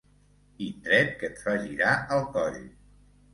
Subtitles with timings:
[0.67, 2.59] Indret que et fa girar el coll.